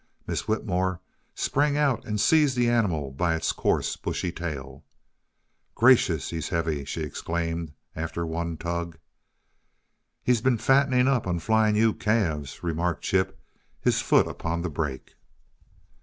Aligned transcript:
Miss 0.25 0.47
Whitmore 0.47 0.99
sprang 1.35 1.77
out 1.77 2.05
and 2.05 2.19
seized 2.19 2.57
the 2.57 2.67
animal 2.67 3.11
by 3.11 3.35
its 3.35 3.51
coarse, 3.51 3.95
bushy 3.95 4.31
tail. 4.31 4.83
"Gracious, 5.75 6.31
he's 6.31 6.49
heavy!" 6.49 6.85
she 6.85 7.01
exclaimed, 7.03 7.73
after 7.95 8.25
one 8.25 8.57
tug. 8.57 8.97
"He's 10.23 10.41
been 10.41 10.57
fattening 10.57 11.07
up 11.07 11.27
on 11.27 11.37
Flying 11.37 11.75
U 11.75 11.93
calves," 11.93 12.63
remarked 12.63 13.03
Chip, 13.03 13.39
his 13.79 14.01
foot 14.01 14.25
upon 14.27 14.63
the 14.63 14.71
brake. 14.71 15.13